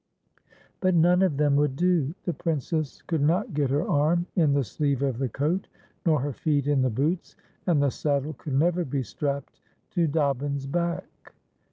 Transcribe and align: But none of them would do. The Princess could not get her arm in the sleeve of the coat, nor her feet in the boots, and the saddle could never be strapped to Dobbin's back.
But 0.79 0.95
none 0.95 1.21
of 1.21 1.37
them 1.37 1.55
would 1.57 1.75
do. 1.75 2.15
The 2.23 2.33
Princess 2.33 3.03
could 3.03 3.21
not 3.21 3.53
get 3.53 3.69
her 3.69 3.87
arm 3.87 4.25
in 4.35 4.53
the 4.53 4.63
sleeve 4.63 5.03
of 5.03 5.19
the 5.19 5.29
coat, 5.29 5.67
nor 6.07 6.21
her 6.21 6.33
feet 6.33 6.65
in 6.65 6.81
the 6.81 6.89
boots, 6.89 7.35
and 7.67 7.83
the 7.83 7.91
saddle 7.91 8.33
could 8.33 8.55
never 8.55 8.83
be 8.83 9.03
strapped 9.03 9.61
to 9.91 10.07
Dobbin's 10.07 10.65
back. 10.65 11.33